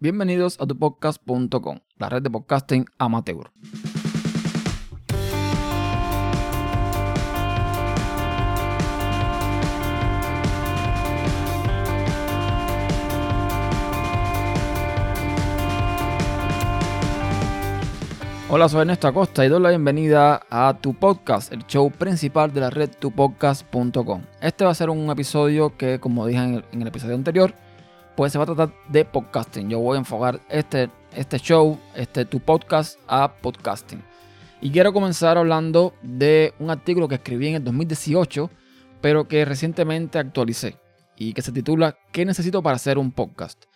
[0.00, 3.50] Bienvenidos a tupodcast.com, la red de podcasting amateur.
[18.48, 22.60] Hola, soy Ernesto Acosta y doy la bienvenida a Tu Podcast, el show principal de
[22.60, 24.22] la red tupodcast.com.
[24.40, 27.52] Este va a ser un episodio que, como dije en el, en el episodio anterior,
[28.18, 29.70] pues se va a tratar de podcasting.
[29.70, 34.02] Yo voy a enfocar este, este show, este Tu Podcast, a podcasting.
[34.60, 38.50] Y quiero comenzar hablando de un artículo que escribí en el 2018,
[39.00, 40.74] pero que recientemente actualicé
[41.16, 43.66] y que se titula ¿Qué necesito para hacer un podcast?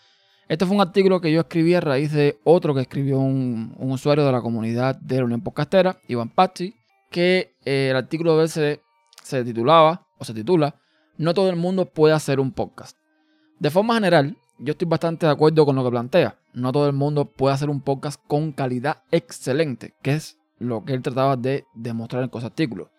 [0.49, 4.27] Este fue un artículo que yo escribí a raíz de otro que escribió un, usuario
[4.27, 6.75] de la comunidad de la Unión Podcastera, Iván Pachi,
[7.13, 8.81] que eh, el artículo de se,
[9.23, 10.75] se titulaba o se titula
[11.17, 12.97] No todo el mundo puede hacer un podcast.
[13.63, 16.39] De forma general, yo estoy bastante de acuerdo con lo que plantea.
[16.55, 20.95] No todo el mundo puede hacer un podcast con calidad excelente, que es lo que
[20.95, 22.91] él trataba de demostrar en ese artículo.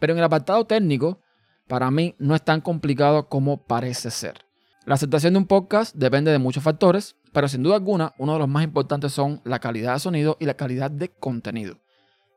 [0.00, 1.20] Pero en el apartado técnico,
[1.68, 4.44] para mí no es tan complicado como parece ser.
[4.86, 8.40] La aceptación de un podcast depende de muchos factores, pero sin duda alguna uno de
[8.40, 11.78] los más importantes son la calidad de sonido y la calidad de contenido.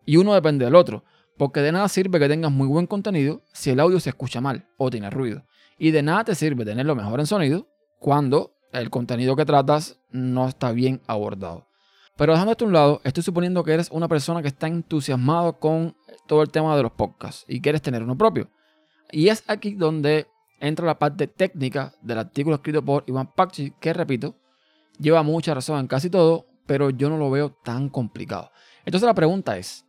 [0.05, 1.03] Y uno depende del otro,
[1.37, 4.67] porque de nada sirve que tengas muy buen contenido si el audio se escucha mal
[4.77, 5.43] o tiene ruido.
[5.79, 7.67] Y de nada te sirve tener lo mejor en sonido
[7.99, 11.67] cuando el contenido que tratas no está bien abordado.
[12.15, 15.59] Pero dejando esto a un lado, estoy suponiendo que eres una persona que está entusiasmado
[15.59, 18.49] con todo el tema de los podcasts y quieres tener uno propio.
[19.11, 20.27] Y es aquí donde
[20.59, 24.35] entra la parte técnica del artículo escrito por Iván Pachi, que repito,
[24.99, 28.51] lleva mucha razón en casi todo, pero yo no lo veo tan complicado.
[28.83, 29.85] Entonces la pregunta es,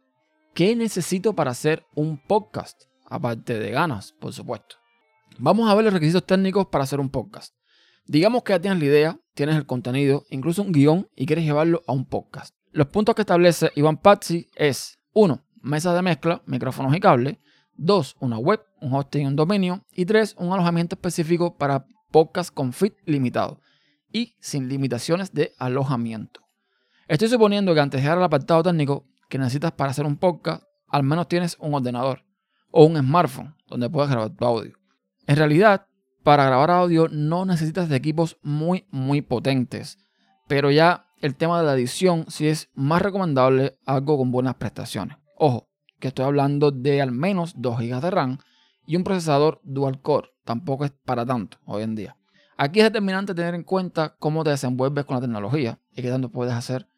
[0.54, 2.84] ¿qué necesito para hacer un podcast?
[3.06, 4.76] Aparte de ganas, por supuesto.
[5.38, 7.57] Vamos a ver los requisitos técnicos para hacer un podcast.
[8.08, 11.82] Digamos que ya tienes la idea, tienes el contenido, incluso un guion y quieres llevarlo
[11.86, 12.54] a un podcast.
[12.72, 15.44] Los puntos que establece Iván Patsy es 1.
[15.60, 17.36] Mesa de mezcla, micrófonos y cables.
[17.76, 18.16] 2.
[18.20, 19.84] Una web, un hosting y un dominio.
[19.92, 20.36] Y 3.
[20.38, 23.60] Un alojamiento específico para podcast con fit limitado
[24.10, 26.40] y sin limitaciones de alojamiento.
[27.08, 30.62] Estoy suponiendo que antes de llegar al apartado técnico que necesitas para hacer un podcast,
[30.88, 32.24] al menos tienes un ordenador
[32.70, 34.78] o un smartphone donde puedas grabar tu audio.
[35.26, 35.87] En realidad,
[36.28, 39.96] para grabar audio no necesitas de equipos muy, muy potentes,
[40.46, 45.16] pero ya el tema de la edición sí es más recomendable algo con buenas prestaciones.
[45.38, 48.38] Ojo, que estoy hablando de al menos 2 GB de RAM
[48.86, 50.28] y un procesador dual core.
[50.44, 52.18] Tampoco es para tanto hoy en día.
[52.58, 56.30] Aquí es determinante tener en cuenta cómo te desenvuelves con la tecnología y qué tanto
[56.30, 56.90] puedes hacer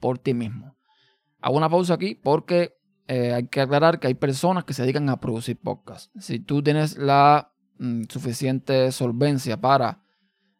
[0.00, 0.78] por ti mismo.
[1.42, 5.10] Hago una pausa aquí porque eh, hay que aclarar que hay personas que se dedican
[5.10, 6.10] a producir podcasts.
[6.18, 10.02] Si tú tienes la mm, suficiente solvencia para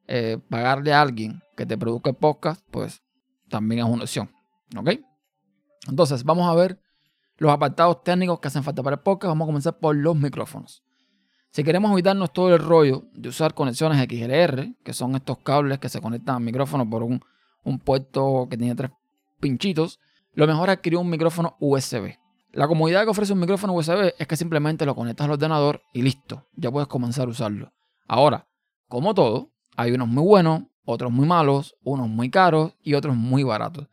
[0.07, 3.03] eh, pagarle a alguien que te produzca el podcast, pues
[3.49, 4.31] también es una opción.
[4.77, 4.91] ¿Ok?
[5.89, 6.81] Entonces, vamos a ver
[7.39, 10.83] los apartados técnicos que hacen falta para el podcast, vamos a comenzar por los micrófonos.
[11.51, 15.89] Si queremos evitarnos todo el rollo de usar conexiones XLR, que son estos cables que
[15.89, 17.21] se conectan al micrófono por un,
[17.85, 18.91] puerto que tiene tres
[19.41, 20.01] pinchitos,
[20.33, 22.17] lo mejor es adquirir un micrófono USB.
[22.53, 26.03] La comodidad que ofrece un micrófono USB es que simplemente lo conectas al ordenador y
[26.03, 27.73] listo, ya puedes comenzar a usarlo.
[28.07, 28.49] Ahora,
[28.89, 33.43] como todo, hay unos muy buenos, otros muy malos, unos muy caros y otros muy
[33.43, 33.89] baratos.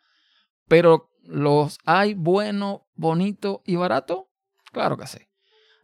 [0.67, 4.27] Pero ¿Los hay bueno, bonito y barato?
[4.71, 5.17] Claro que sí.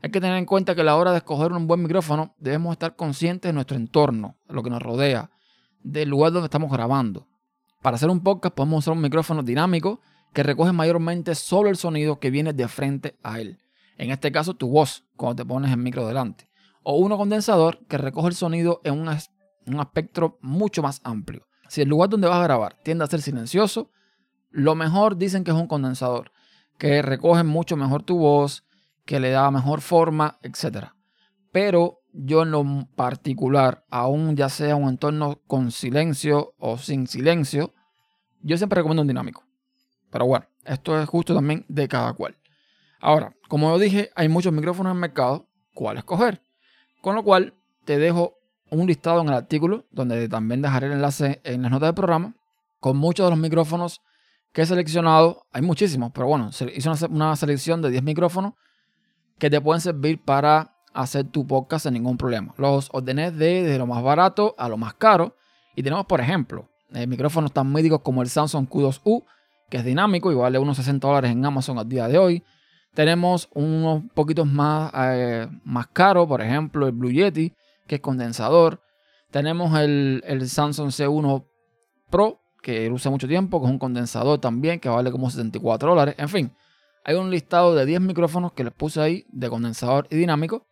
[0.03, 2.73] Hay que tener en cuenta que a la hora de escoger un buen micrófono debemos
[2.73, 5.31] estar conscientes de nuestro entorno, de lo que nos rodea,
[5.81, 7.27] del lugar donde estamos grabando.
[7.81, 9.99] Para hacer un podcast podemos usar un micrófono dinámico
[10.33, 13.59] que recoge mayormente solo el sonido que viene de frente a él.
[13.97, 16.49] En este caso tu voz cuando te pones el micro delante.
[16.83, 19.09] O uno condensador que recoge el sonido en un,
[19.67, 21.45] un espectro mucho más amplio.
[21.69, 23.91] Si el lugar donde vas a grabar tiende a ser silencioso,
[24.49, 26.31] lo mejor dicen que es un condensador,
[26.77, 28.65] que recoge mucho mejor tu voz,
[29.05, 30.87] que le da mejor forma, etc.
[31.51, 32.65] Pero yo en lo
[32.95, 37.73] particular, aún ya sea un entorno con silencio o sin silencio,
[38.41, 39.45] yo siempre recomiendo un dinámico.
[40.11, 42.37] Pero bueno, esto es justo también de cada cual.
[42.99, 46.43] Ahora, como yo dije, hay muchos micrófonos en el mercado, ¿cuál escoger?
[47.01, 47.55] Con lo cual,
[47.85, 48.37] te dejo
[48.69, 52.35] un listado en el artículo, donde también dejaré el enlace en las notas del programa,
[52.79, 54.01] con muchos de los micrófonos
[54.51, 58.53] que he seleccionado, hay muchísimos, pero bueno, hice una, selección de 10 micrófonos
[59.39, 62.53] que te pueden servir para hacer tu podcast sin ningún problema.
[62.57, 65.35] Los ordené de, desde lo más barato a lo más caro.
[65.75, 69.23] Y tenemos, por ejemplo, eh, micrófonos tan médicos como el Samsung Q2U,
[69.71, 72.43] que es dinámico y vale unos 60 dólares en Amazon al día de hoy.
[72.93, 77.53] Tenemos unos poquitos más, eh, más caros, por ejemplo, el Blue Yeti,
[77.87, 78.81] que es condensador.
[79.31, 81.45] Tenemos el, el Samsung C1
[82.09, 86.15] Pro, que usa mucho tiempo, que es un condensador también, que vale como 74 dólares.
[86.17, 86.51] En fin,
[87.05, 90.67] hay un listado de 10 micrófonos que les puse ahí de condensador y dinámico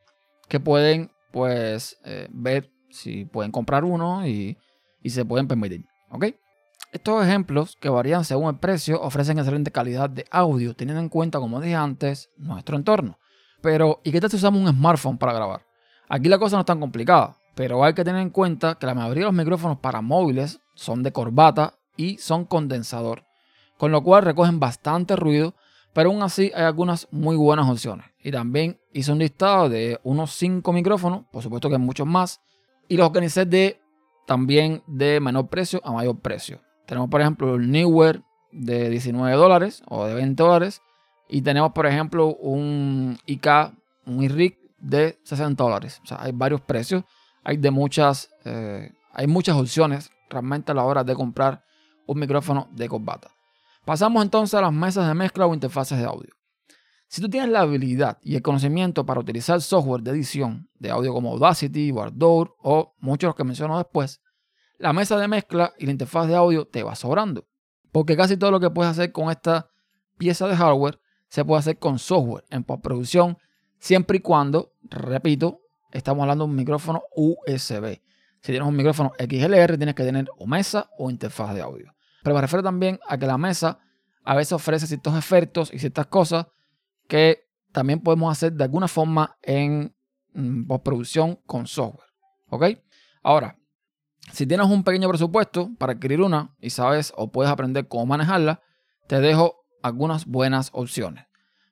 [0.50, 4.58] que pueden pues eh, ver si pueden comprar uno y,
[5.02, 5.86] y se pueden permitir.
[6.12, 6.26] ¿Ok?
[6.92, 11.40] Estos ejemplos, que varían según el precio, ofrecen excelente calidad de audio, teniendo en cuenta,
[11.40, 13.20] como dije antes, nuestro entorno.
[13.62, 15.68] Pero, ¿y qué tal si usamos un smartphone para grabar?
[16.08, 18.96] Aquí la cosa no es tan complicada, pero hay que tener en cuenta que la
[18.96, 23.24] mayoría de los micrófonos para móviles son de corbata y son condensador,
[23.78, 25.54] con lo cual recogen bastante ruido,
[25.94, 28.08] pero aún así hay algunas muy buenas opciones.
[28.24, 32.42] Y también hice un listado de unos 5 micrófonos, por supuesto que hay muchos más,
[32.88, 33.80] y los organicé de
[34.26, 36.62] también de menor precio a mayor precio.
[36.90, 40.82] Tenemos, por ejemplo, el Newer de 19 dólares o de 20 dólares.
[41.30, 43.48] Y tenemos, por ejemplo, un IK,
[44.08, 46.02] un iRig de 60 dólares.
[46.04, 47.04] O sea, hay varios precios.
[47.44, 51.64] Hay de muchas, eh, hay muchas opciones realmente a la hora de comprar
[52.08, 53.30] un micrófono de corbata.
[53.86, 56.32] Pasamos entonces a las mesas de mezcla o interfaces de audio.
[57.08, 61.14] Si tú tienes la habilidad y el conocimiento para utilizar software de edición de audio
[61.14, 64.22] como Audacity, Wardour o muchos los que menciono después,
[64.80, 67.46] la mesa de mezcla y la interfaz de audio te va sobrando.
[67.92, 69.70] Porque casi todo lo que puedes hacer con esta
[70.18, 73.38] pieza de hardware se puede hacer con software en postproducción,
[73.78, 75.62] siempre y cuando, repito,
[75.92, 78.02] estamos hablando de un micrófono USB.
[78.42, 81.94] Si tienes un micrófono XLR, tienes que tener o mesa o interfaz de audio.
[82.24, 83.80] Pero me refiero también a que la mesa
[84.24, 86.48] a veces ofrece ciertos efectos y ciertas cosas
[87.08, 89.94] que también podemos hacer de alguna forma en
[90.34, 92.10] mm, postproducción con software.
[92.48, 92.66] ¿Ok?
[93.24, 93.59] Ahora,
[94.32, 98.62] si tienes un pequeño presupuesto para adquirir una y sabes o puedes aprender cómo manejarla,
[99.08, 101.26] te dejo algunas buenas opciones.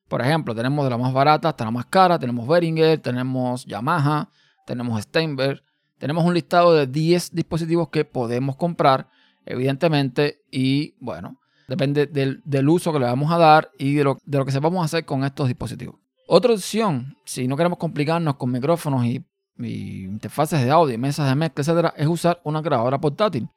[0.08, 4.30] Por ejemplo, tenemos de la más barata hasta la más cara, tenemos Behringer, tenemos Yamaha,
[4.66, 5.62] tenemos Steinberg,
[5.98, 9.10] tenemos un listado de 10 dispositivos que podemos comprar,
[9.46, 14.38] evidentemente, y bueno, depende del, uso que le vamos a dar y de lo, de
[14.38, 15.96] lo que sepamos hacer con estos dispositivos.
[16.28, 19.26] Otra opción, si no queremos complicarnos con micrófonos y
[19.60, 23.50] y interfaces de audio, mesas de mezcla, etcétera, es usar una grabadora portátil.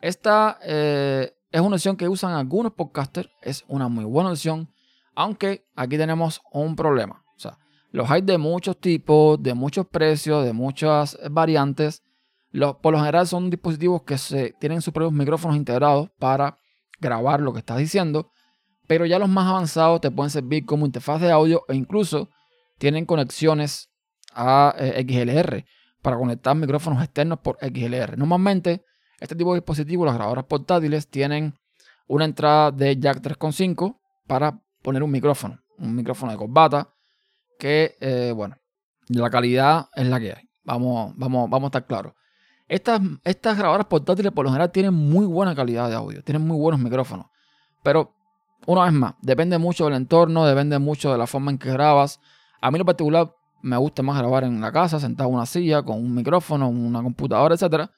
[0.00, 4.68] Esta eh, es una opción que usan algunos podcasters, es una muy buena opción,
[5.14, 7.24] aunque aquí tenemos un problema.
[7.36, 7.58] O sea,
[7.90, 12.02] los hay de muchos tipos, de muchos precios, de muchas variantes.
[12.50, 16.58] Los, por lo general son dispositivos que se, tienen sus propios micrófonos integrados para
[17.00, 18.30] grabar lo que estás diciendo,
[18.86, 22.30] pero ya los más avanzados te pueden servir como interfaz de audio e incluso
[22.78, 23.90] tienen conexiones
[24.34, 25.64] a eh, XLR
[26.02, 28.18] para conectar micrófonos externos por XLR.
[28.18, 28.84] Normalmente,
[29.20, 31.54] este tipo de dispositivos, las grabadoras portátiles, tienen
[32.06, 36.90] una entrada de jack 3.5 para poner un micrófono, un micrófono de corbata,
[37.58, 38.56] que, eh, bueno,
[39.08, 40.50] la calidad es la que hay.
[40.64, 42.12] Vamos, vamos, vamos a estar claros.
[42.68, 46.56] Estas, estas grabadoras portátiles por lo general tienen muy buena calidad de audio, tienen muy
[46.58, 47.26] buenos micrófonos,
[47.82, 48.14] pero
[48.66, 52.20] una vez más, depende mucho del entorno, depende mucho de la forma en que grabas.
[52.62, 53.34] A mí en lo particular
[53.64, 57.02] me gusta más grabar en la casa, sentado en una silla, con un micrófono, una
[57.02, 57.90] computadora, etc.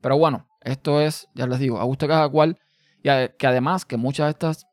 [0.00, 2.56] Pero bueno, esto es, ya les digo, a gusto cada cual.
[2.98, 4.66] Y que además que muchas de estas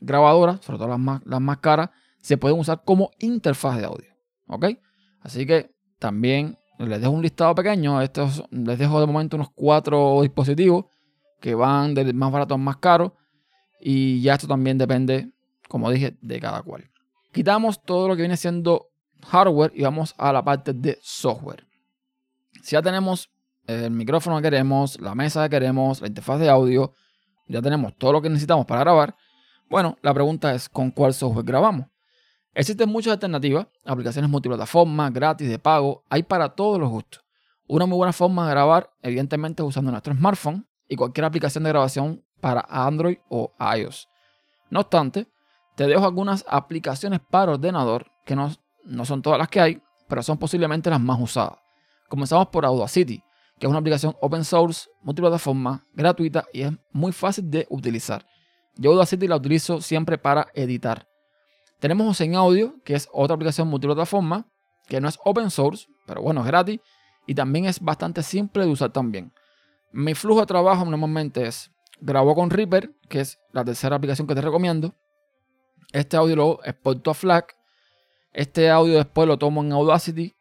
[0.00, 1.90] grabadoras, sobre todo las más, las más caras,
[2.20, 4.12] se pueden usar como interfaz de audio.
[4.48, 4.66] ¿Ok?
[5.20, 8.02] Así que también les dejo un listado pequeño.
[8.02, 10.86] Estos, les dejo de momento unos cuatro dispositivos
[11.40, 13.14] que van del más barato al más caro.
[13.80, 15.30] Y ya esto también depende,
[15.68, 16.90] como dije, de cada cual.
[17.30, 18.91] Quitamos todo lo que viene siendo
[19.24, 21.66] hardware y vamos a la parte de software.
[22.62, 23.30] Si ya tenemos
[23.66, 26.94] el micrófono que queremos, la mesa que queremos, la interfaz de audio,
[27.46, 29.16] ya tenemos todo lo que necesitamos para grabar.
[29.68, 31.86] Bueno, la pregunta es ¿con cuál software grabamos?
[32.54, 37.24] Existen muchas alternativas, aplicaciones multiplataformas, gratis, de pago, hay para todos los gustos.
[37.66, 41.70] Una muy buena forma de grabar, evidentemente, es usando nuestro smartphone y cualquier aplicación de
[41.70, 44.08] grabación para Android o iOS.
[44.68, 45.26] No obstante,
[45.76, 50.22] te dejo algunas aplicaciones para ordenador que nos no son todas las que hay, pero
[50.22, 51.58] son posiblemente las más usadas.
[52.08, 53.22] Comenzamos por Audacity,
[53.58, 58.26] que es una aplicación open source, multiplataforma, gratuita y es muy fácil de utilizar.
[58.74, 61.06] Yo Audacity la utilizo siempre para editar.
[61.78, 64.46] Tenemos Ocean Audio, que es otra aplicación multiplataforma,
[64.88, 66.80] que no es open source, pero bueno, es gratis
[67.26, 69.32] y también es bastante simple de usar también.
[69.92, 71.70] Mi flujo de trabajo normalmente es
[72.00, 74.94] grabo con Reaper, que es la tercera aplicación que te recomiendo.
[75.92, 77.56] Este audio lo exporto a FLAC
[78.32, 80.34] este audio después lo tomo en Audacity,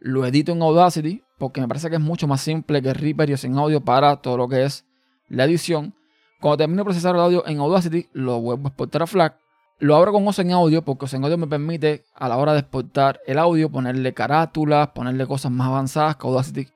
[0.00, 3.36] lo edito en Audacity, porque me parece que es mucho más simple que Reaper y
[3.36, 4.84] sin audio para todo lo que es
[5.28, 5.94] la edición.
[6.40, 9.38] Cuando termino de procesar el audio en Audacity, lo vuelvo a exportar a FLAC.
[9.80, 13.20] Lo abro con Ocean Audio porque Ocean Audio me permite a la hora de exportar
[13.26, 16.68] el audio ponerle carátulas, ponerle cosas más avanzadas que Audacity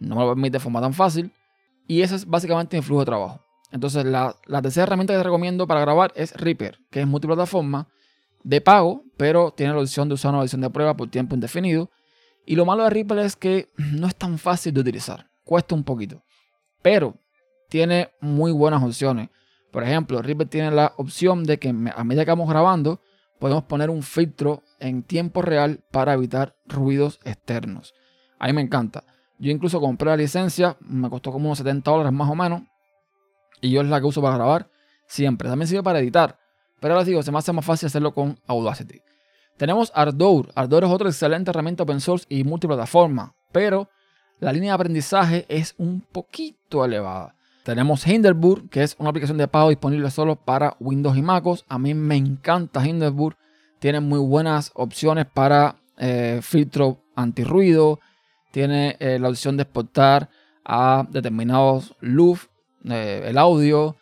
[0.00, 1.32] no me lo permite de forma tan fácil.
[1.86, 3.40] Y ese es básicamente mi flujo de trabajo.
[3.70, 7.88] Entonces, la, la tercera herramienta que te recomiendo para grabar es Reaper, que es multiplataforma
[8.46, 11.90] de pago, pero tiene la opción de usar una versión de prueba por tiempo indefinido.
[12.46, 15.82] Y lo malo de Reaper es que no es tan fácil de utilizar, cuesta un
[15.82, 16.22] poquito,
[16.80, 17.18] pero
[17.68, 19.30] tiene muy buenas opciones.
[19.72, 23.00] Por ejemplo, Reaper tiene la opción de que a medida que vamos grabando,
[23.40, 27.94] podemos poner un filtro en tiempo real para evitar ruidos externos.
[28.38, 29.02] A mí me encanta.
[29.38, 32.62] Yo incluso compré la licencia, me costó como unos 70 dólares más o menos.
[33.60, 34.70] Y yo es la que uso para grabar
[35.08, 35.48] siempre.
[35.48, 36.38] También sirve para editar.
[36.80, 39.00] Pero les digo, se me hace más fácil hacerlo con Audacity.
[39.56, 40.50] Tenemos Ardour.
[40.54, 43.34] Ardour es otra excelente herramienta open source y multiplataforma.
[43.52, 43.88] Pero
[44.38, 47.34] la línea de aprendizaje es un poquito elevada.
[47.64, 51.64] Tenemos Hinderburg, que es una aplicación de pago disponible solo para Windows y MacOS.
[51.68, 53.36] A mí me encanta Hinderburg.
[53.78, 58.00] Tiene muy buenas opciones para eh, filtro antirruido,
[58.52, 60.28] tiene eh, la opción de exportar
[60.64, 62.48] a determinados loops
[62.84, 63.96] eh, el audio.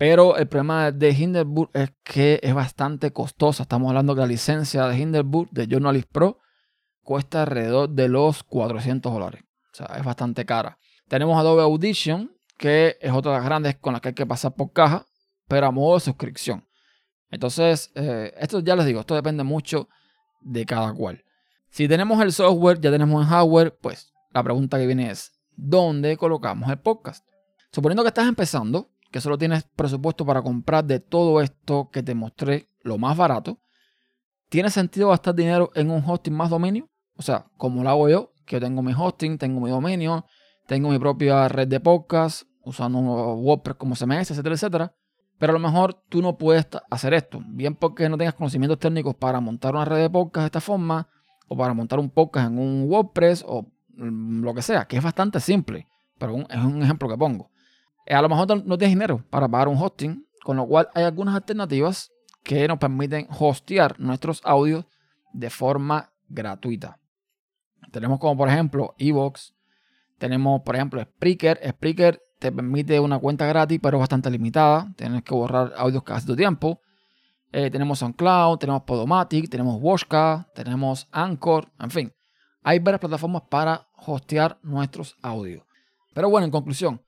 [0.00, 3.64] Pero el problema de Hinderburg es que es bastante costosa.
[3.64, 6.38] Estamos hablando que la licencia de Hinderburg de Journalist Pro
[7.02, 9.42] cuesta alrededor de los 400 dólares.
[9.70, 10.78] O sea, es bastante cara.
[11.06, 14.54] Tenemos Adobe Audition, que es otra de las grandes con las que hay que pasar
[14.54, 15.04] por caja,
[15.46, 16.66] pero a modo de suscripción.
[17.30, 19.90] Entonces, eh, esto ya les digo, esto depende mucho
[20.40, 21.22] de cada cual.
[21.68, 26.16] Si tenemos el software, ya tenemos el hardware, pues la pregunta que viene es, ¿dónde
[26.16, 27.22] colocamos el podcast?
[27.70, 32.14] Suponiendo que estás empezando, que solo tienes presupuesto para comprar de todo esto que te
[32.14, 33.58] mostré lo más barato,
[34.48, 36.88] ¿tiene sentido gastar dinero en un hosting más dominio?
[37.16, 40.24] O sea, como lo hago yo, que yo tengo mi hosting, tengo mi dominio,
[40.66, 44.94] tengo mi propia red de podcast, usando WordPress como CMS, etcétera, etcétera.
[45.38, 49.14] Pero a lo mejor tú no puedes hacer esto, bien porque no tengas conocimientos técnicos
[49.14, 51.08] para montar una red de podcast de esta forma,
[51.48, 55.02] o para montar un podcast en un WordPress o mm, lo que sea, que es
[55.02, 57.50] bastante simple, pero es un ejemplo que pongo.
[58.06, 61.04] Eh, a lo mejor no tienes dinero para pagar un hosting, con lo cual hay
[61.04, 62.10] algunas alternativas
[62.42, 64.86] que nos permiten hostear nuestros audios
[65.32, 66.98] de forma gratuita.
[67.90, 69.54] Tenemos como por ejemplo Evox,
[70.18, 71.60] tenemos por ejemplo Spreaker.
[71.66, 74.92] Spreaker te permite una cuenta gratis, pero bastante limitada.
[74.96, 76.80] Tienes que borrar audios cada cierto tiempo.
[77.52, 82.12] Eh, tenemos SoundCloud, tenemos Podomatic, tenemos Washka, tenemos Anchor, en fin.
[82.62, 85.64] Hay varias plataformas para hostear nuestros audios.
[86.14, 87.00] Pero bueno, en conclusión,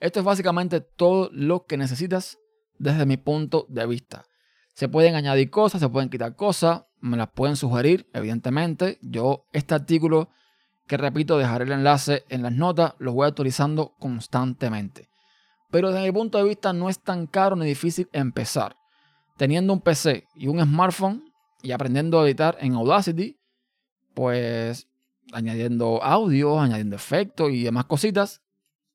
[0.00, 2.38] esto es básicamente todo lo que necesitas
[2.78, 4.26] desde mi punto de vista.
[4.74, 8.98] Se pueden añadir cosas, se pueden quitar cosas, me las pueden sugerir, evidentemente.
[9.00, 10.28] Yo este artículo,
[10.86, 15.08] que repito, dejaré el enlace en las notas, lo voy actualizando constantemente.
[15.70, 18.76] Pero desde mi punto de vista no es tan caro ni difícil empezar
[19.36, 23.38] teniendo un PC y un smartphone y aprendiendo a editar en Audacity,
[24.14, 24.88] pues
[25.32, 28.42] añadiendo audio, añadiendo efectos y demás cositas,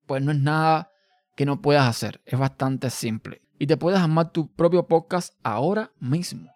[0.05, 0.90] pues no es nada
[1.35, 2.21] que no puedas hacer.
[2.25, 3.41] Es bastante simple.
[3.59, 6.51] Y te puedes armar tu propio podcast ahora mismo.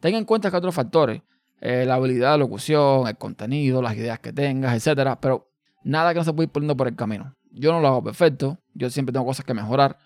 [0.00, 1.22] Ten en cuenta que otros factores,
[1.60, 5.50] eh, la habilidad de locución, el contenido, las ideas que tengas, etcétera, pero
[5.84, 7.34] nada que no se pueda ir poniendo por el camino.
[7.50, 9.96] Yo no lo hago perfecto, yo siempre tengo cosas que mejorar,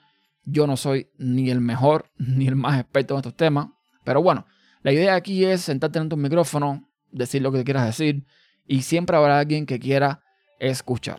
[0.45, 3.69] yo no soy ni el mejor ni el más experto en estos temas.
[4.05, 4.47] Pero bueno,
[4.83, 8.25] la idea aquí es sentarte en tu micrófono, decir lo que quieras decir
[8.67, 10.21] y siempre habrá alguien que quiera
[10.61, 11.19] escuchar.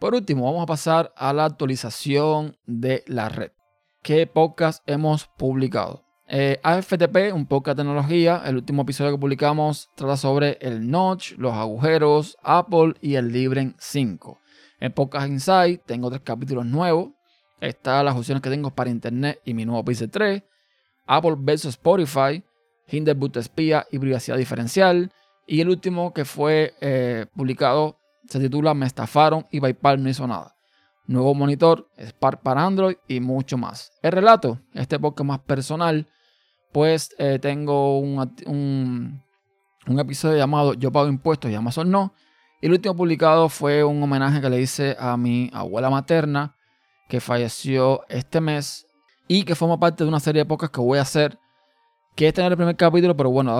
[0.00, 3.50] Por último, vamos a pasar a la actualización de la red.
[4.02, 6.06] ¿Qué podcast hemos publicado?
[6.26, 8.42] Eh, AFTP, un podcast de tecnología.
[8.46, 13.76] El último episodio que publicamos trata sobre el notch, los agujeros, Apple y el Libren
[13.78, 14.38] 5.
[14.80, 17.10] En Podcast Insight tengo tres capítulos nuevos
[17.60, 20.42] Está las opciones que tengo para internet y mi nuevo PC 3.
[21.08, 22.42] Apple versus Spotify.
[22.88, 25.12] Hinderboot espía y privacidad diferencial.
[25.46, 30.26] Y el último que fue eh, publicado se titula Me estafaron y PayPal no hizo
[30.26, 30.54] nada.
[31.06, 33.92] Nuevo monitor, Spark para Android y mucho más.
[34.02, 36.06] El relato, este podcast más personal,
[36.72, 42.14] pues eh, tengo un, un, episodio llamado Yo pago impuestos y Amazon no.
[42.60, 46.54] Y el último publicado fue un homenaje que le hice a mi abuela materna
[47.10, 48.86] que falleció este mes
[49.28, 51.38] y que forma parte de una serie de podcasts que voy a hacer,
[52.16, 53.52] que es tener el primer capítulo, pero bueno,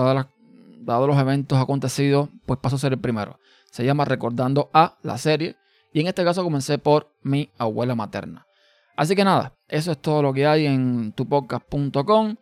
[0.81, 3.37] dado, los eventos acontecidos, pues paso a ser el primero.
[3.71, 5.55] Se llama Recordando a la serie
[5.91, 8.45] y en este caso comencé por mi abuela materna.
[8.95, 12.35] Así que nada, eso es todo lo que hay en tupodcast.com.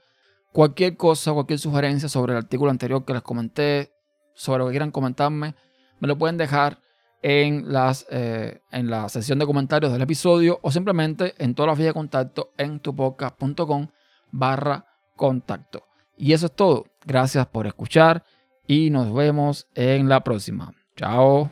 [0.51, 3.93] Cualquier cosa, cualquier sugerencia sobre el artículo anterior que les comenté,
[4.33, 5.55] sobre lo que quieran comentarme,
[5.99, 6.79] me lo pueden dejar
[7.21, 11.77] en, las, eh, en la sección de comentarios del episodio o simplemente en todas las
[11.77, 13.87] vías de contacto en tupodcast.com
[14.31, 15.83] barra contacto.
[16.17, 16.85] Y eso es todo.
[17.05, 18.23] Gracias por escuchar
[18.67, 20.78] y nos vemos en la próxima.
[20.99, 21.49] Ciao.